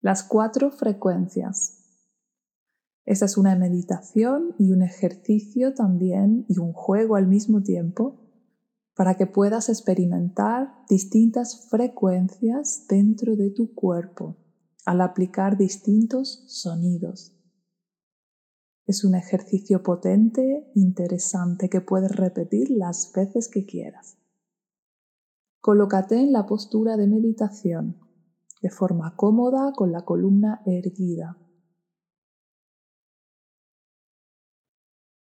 [0.00, 1.74] Las cuatro frecuencias.
[3.04, 8.20] Esta es una meditación y un ejercicio también y un juego al mismo tiempo
[8.94, 14.36] para que puedas experimentar distintas frecuencias dentro de tu cuerpo
[14.84, 17.34] al aplicar distintos sonidos.
[18.86, 24.16] Es un ejercicio potente, interesante, que puedes repetir las veces que quieras.
[25.60, 28.07] Colócate en la postura de meditación,
[28.60, 31.38] de forma cómoda con la columna erguida.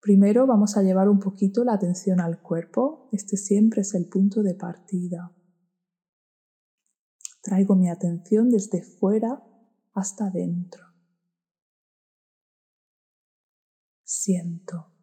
[0.00, 3.08] Primero vamos a llevar un poquito la atención al cuerpo.
[3.10, 5.32] Este siempre es el punto de partida.
[7.42, 9.42] Traigo mi atención desde fuera
[9.94, 10.94] hasta dentro.
[14.24, 14.93] siento.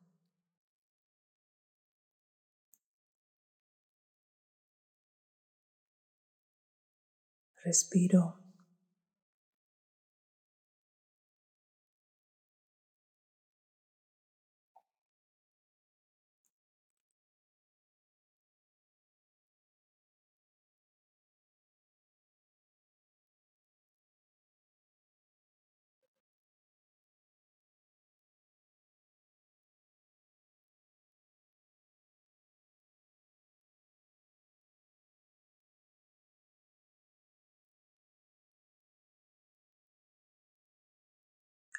[7.63, 8.40] Respiro.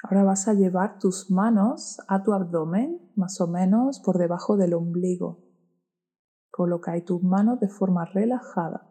[0.03, 4.75] Ahora vas a llevar tus manos a tu abdomen, más o menos por debajo del
[4.75, 5.39] ombligo.
[6.51, 8.89] Coloca ahí tus manos de forma relajada.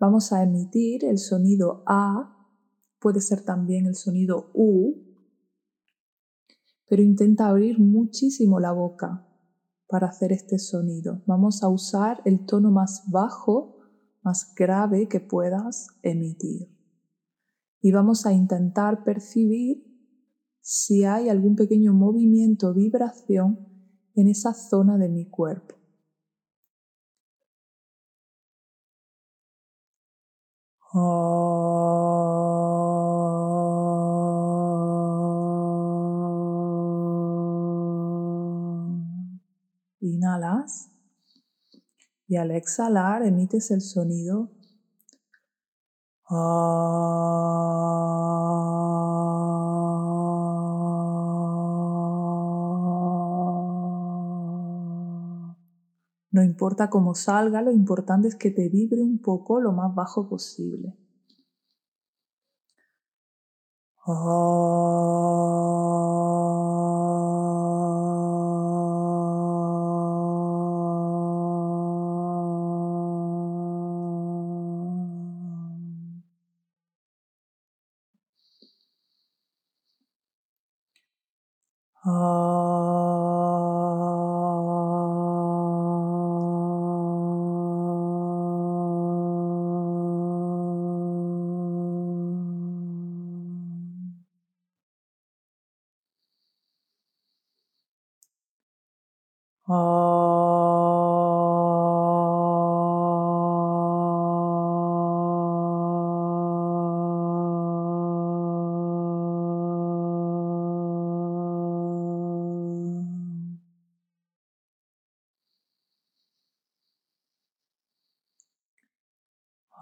[0.00, 2.36] Vamos a emitir el sonido A,
[2.98, 5.06] puede ser también el sonido U,
[6.88, 9.24] pero intenta abrir muchísimo la boca
[9.86, 11.22] para hacer este sonido.
[11.26, 13.78] Vamos a usar el tono más bajo,
[14.22, 16.79] más grave que puedas emitir
[17.82, 19.84] y vamos a intentar percibir
[20.60, 23.66] si hay algún pequeño movimiento o vibración
[24.14, 25.76] en esa zona de mi cuerpo.
[40.00, 40.90] Inhalas
[42.26, 44.50] y al exhalar emites el sonido
[46.30, 46.36] no
[56.44, 60.94] importa cómo salga, lo importante es que te vibre un poco lo más bajo posible.
[82.02, 82.79] 啊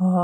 [0.00, 0.14] Ahora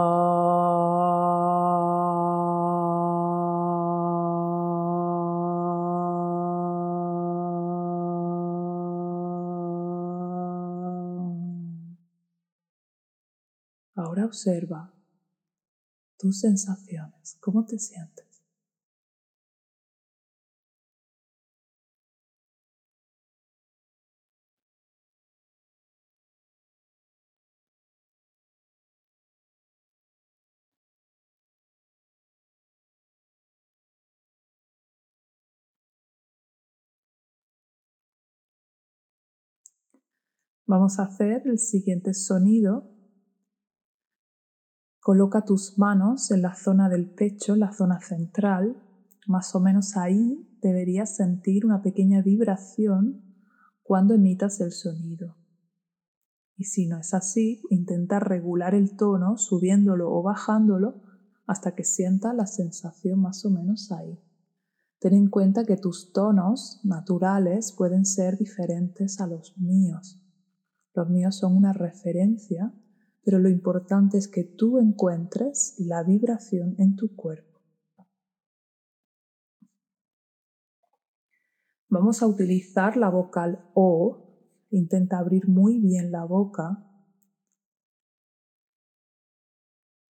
[14.24, 14.92] observa
[16.18, 18.33] tus sensaciones, cómo te sientes.
[40.66, 42.90] Vamos a hacer el siguiente sonido.
[45.00, 48.82] Coloca tus manos en la zona del pecho, la zona central.
[49.26, 53.22] Más o menos ahí deberías sentir una pequeña vibración
[53.82, 55.36] cuando emitas el sonido.
[56.56, 61.02] Y si no es así, intenta regular el tono subiéndolo o bajándolo
[61.46, 64.18] hasta que sientas la sensación más o menos ahí.
[64.98, 70.23] Ten en cuenta que tus tonos naturales pueden ser diferentes a los míos.
[70.94, 72.72] Los míos son una referencia
[73.24, 77.58] pero lo importante es que tú encuentres la vibración en tu cuerpo.
[81.88, 84.20] Vamos a utilizar la vocal O.
[84.70, 86.84] Intenta abrir muy bien la boca.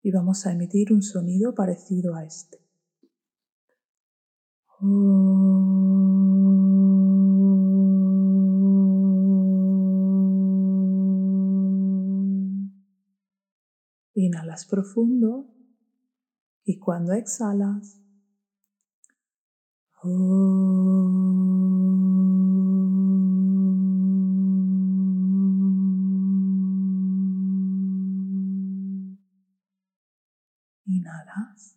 [0.01, 2.59] Y vamos a emitir un sonido parecido a este.
[14.17, 15.45] Inhalas profundo
[16.63, 17.99] y cuando exhalas,
[30.85, 31.75] inhalas.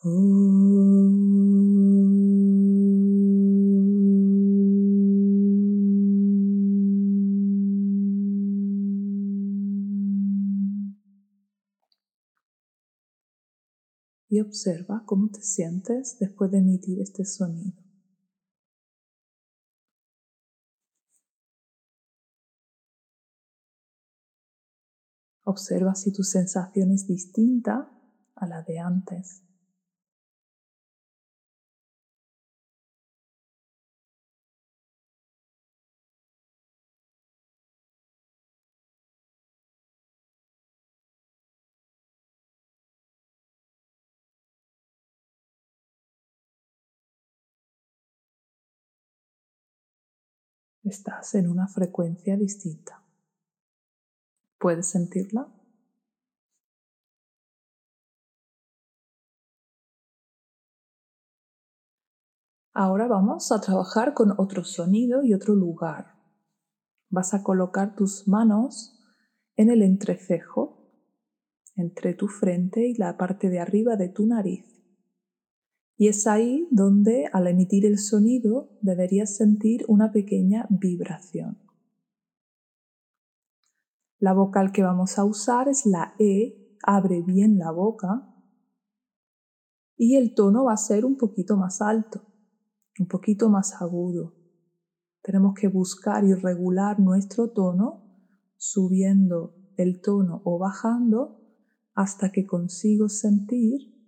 [0.03, 0.07] Y
[14.39, 17.79] observa cómo te sientes después de emitir este sonido.
[25.43, 27.91] Observa si tu sensación es distinta
[28.33, 29.50] a la de antes.
[50.91, 53.01] Estás en una frecuencia distinta.
[54.59, 55.47] ¿Puedes sentirla?
[62.73, 66.15] Ahora vamos a trabajar con otro sonido y otro lugar.
[67.09, 68.97] Vas a colocar tus manos
[69.55, 70.89] en el entrecejo,
[71.75, 74.70] entre tu frente y la parte de arriba de tu nariz.
[76.01, 81.59] Y es ahí donde al emitir el sonido deberías sentir una pequeña vibración.
[84.17, 88.33] La vocal que vamos a usar es la E, abre bien la boca
[89.95, 92.23] y el tono va a ser un poquito más alto,
[92.97, 94.33] un poquito más agudo.
[95.21, 98.01] Tenemos que buscar y regular nuestro tono
[98.57, 101.39] subiendo el tono o bajando
[101.93, 104.00] hasta que consigo sentir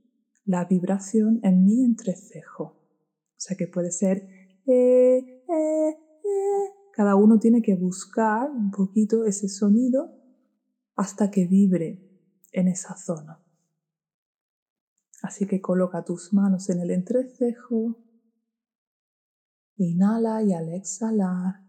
[0.45, 2.63] la vibración en mi entrecejo.
[2.63, 4.27] O sea que puede ser
[4.65, 6.69] eh, eh, eh.
[6.93, 10.13] Cada uno tiene que buscar un poquito ese sonido
[10.95, 12.07] hasta que vibre
[12.51, 13.43] en esa zona.
[15.23, 17.97] Así que coloca tus manos en el entrecejo.
[19.77, 21.63] Inhala y al exhalar.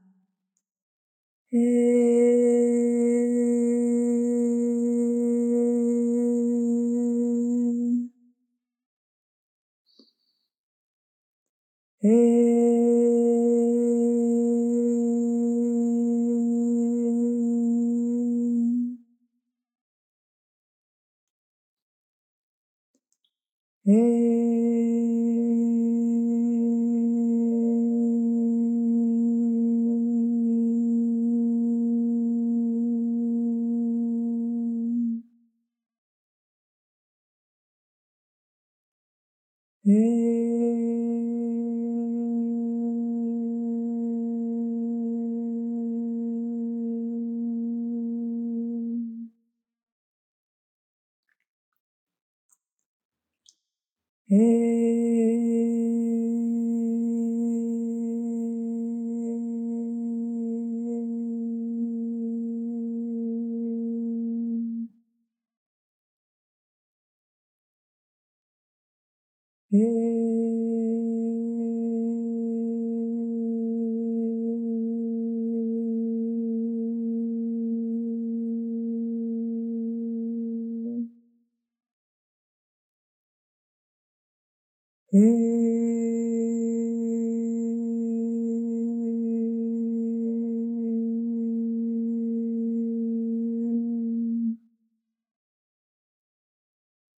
[12.05, 12.13] Hey.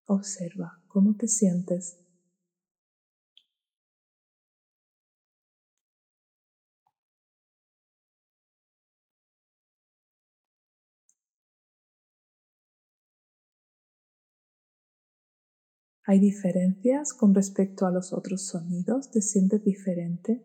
[0.08, 1.98] Observa cómo te sientes.
[16.08, 19.10] ¿Hay diferencias con respecto a los otros sonidos?
[19.10, 20.40] ¿Te sientes diferente?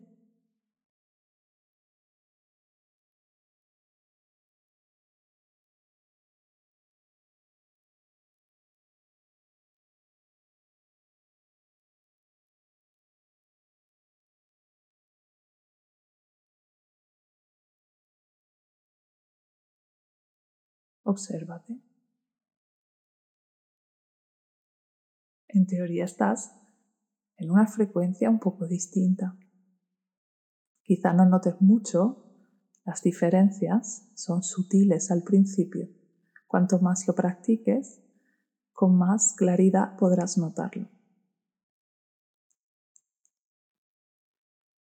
[21.04, 21.78] Obsérvate.
[25.52, 26.54] En teoría estás
[27.36, 29.38] en una frecuencia un poco distinta.
[30.82, 32.24] Quizá no notes mucho,
[32.84, 35.88] las diferencias son sutiles al principio.
[36.46, 38.02] Cuanto más lo practiques,
[38.72, 40.88] con más claridad podrás notarlo.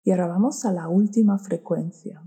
[0.03, 2.23] Y ahora vamos a la última frecuencia,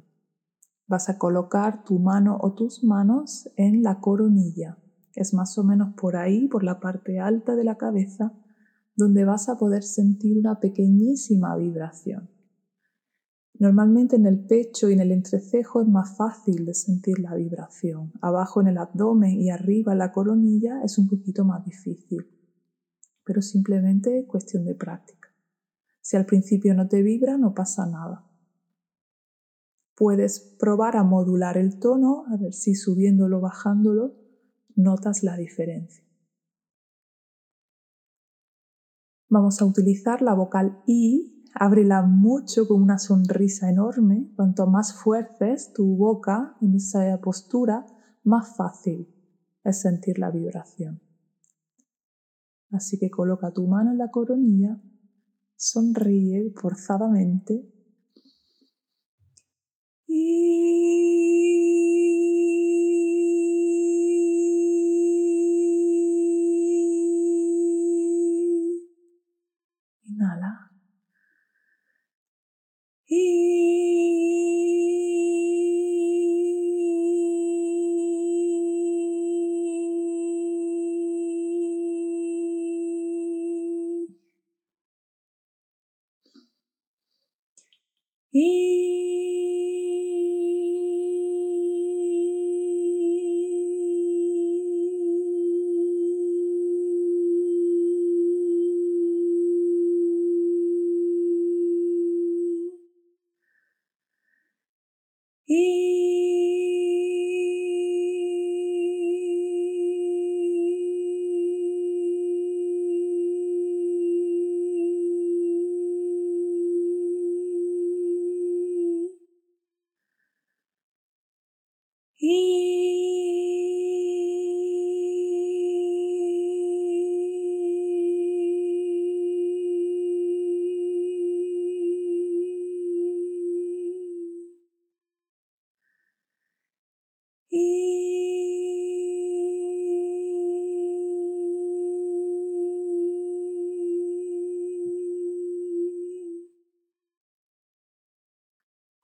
[0.92, 4.76] Vas a colocar tu mano o tus manos en la coronilla,
[5.14, 8.32] es más o menos por ahí, por la parte alta de la cabeza,
[8.96, 12.30] donde vas a poder sentir una pequeñísima vibración.
[13.58, 18.12] Normalmente en el pecho y en el entrecejo es más fácil de sentir la vibración.
[18.20, 22.26] Abajo en el abdomen y arriba en la coronilla es un poquito más difícil,
[23.24, 25.28] pero simplemente es cuestión de práctica.
[26.00, 28.26] Si al principio no te vibra, no pasa nada.
[29.94, 34.21] Puedes probar a modular el tono, a ver si subiéndolo bajándolo
[34.76, 36.04] notas la diferencia.
[39.28, 44.30] Vamos a utilizar la vocal I, ábrela mucho con una sonrisa enorme.
[44.36, 47.86] Cuanto más fuerces tu boca en esa postura,
[48.24, 49.08] más fácil
[49.64, 51.00] es sentir la vibración.
[52.70, 54.80] Así que coloca tu mano en la coronilla,
[55.56, 57.72] sonríe forzadamente
[60.14, 61.71] Inhala.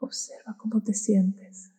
[0.00, 1.70] Observa cómo te sientes.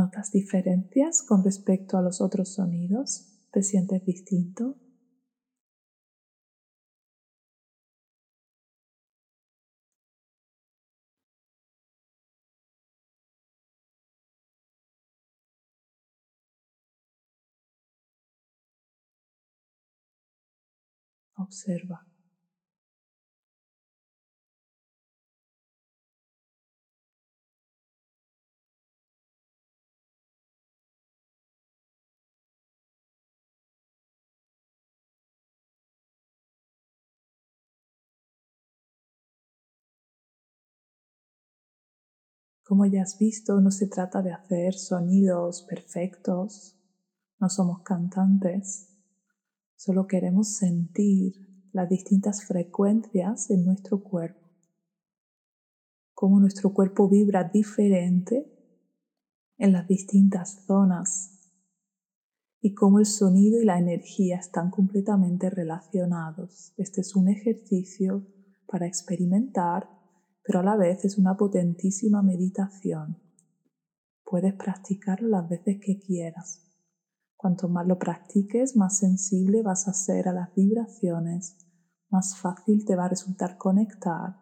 [0.00, 3.26] ¿Notas diferencias con respecto a los otros sonidos?
[3.50, 4.78] ¿Te sientes distinto?
[21.36, 22.09] Observa.
[42.70, 46.76] Como ya has visto, no se trata de hacer sonidos perfectos,
[47.40, 48.88] no somos cantantes,
[49.74, 51.34] solo queremos sentir
[51.72, 54.46] las distintas frecuencias en nuestro cuerpo,
[56.14, 58.48] cómo nuestro cuerpo vibra diferente
[59.58, 61.40] en las distintas zonas
[62.60, 66.72] y cómo el sonido y la energía están completamente relacionados.
[66.76, 68.24] Este es un ejercicio
[68.68, 69.99] para experimentar
[70.50, 73.22] pero a la vez es una potentísima meditación.
[74.24, 76.66] Puedes practicarlo las veces que quieras.
[77.36, 81.56] Cuanto más lo practiques, más sensible vas a ser a las vibraciones,
[82.08, 84.40] más fácil te va a resultar conectar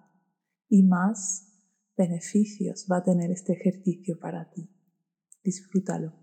[0.71, 1.47] y más
[1.95, 4.67] beneficios va a tener este ejercicio para ti.
[5.45, 6.17] Disfrútalo.